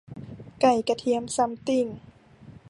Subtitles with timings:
[0.59, 1.85] ไก่กระเทียมซัมติง